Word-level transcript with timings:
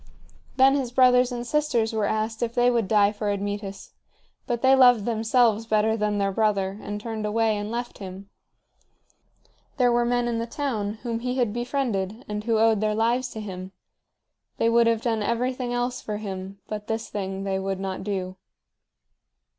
Then 0.55 0.73
his 0.73 0.91
brothers 0.91 1.31
and 1.31 1.45
sisters 1.45 1.93
were 1.93 2.07
asked 2.07 2.41
if 2.41 2.55
they 2.55 2.71
would 2.71 2.87
die 2.87 3.11
for 3.11 3.29
Admetus, 3.29 3.91
but 4.47 4.63
they 4.63 4.75
loved 4.75 5.05
themselves 5.05 5.67
better 5.67 5.95
than 5.95 6.17
their 6.17 6.31
brother, 6.31 6.79
and 6.81 6.99
turned 6.99 7.23
away 7.23 7.55
and 7.55 7.69
left 7.69 7.99
him. 7.99 8.27
There 9.77 9.91
were 9.91 10.03
men 10.03 10.27
in 10.27 10.39
the 10.39 10.47
town 10.47 10.95
whom 11.03 11.19
he 11.19 11.35
had 11.35 11.53
befriended 11.53 12.25
and 12.27 12.43
who 12.45 12.57
owed 12.57 12.81
their 12.81 12.95
lives 12.95 13.29
to 13.33 13.39
him; 13.39 13.73
they 14.57 14.69
would 14.69 14.87
have 14.87 15.03
done 15.03 15.21
everything 15.21 15.71
else 15.71 16.01
for 16.01 16.17
him, 16.17 16.57
but 16.67 16.87
this 16.87 17.07
thing 17.07 17.43
they 17.43 17.59
would 17.59 17.79
not 17.79 18.03
do. 18.03 18.37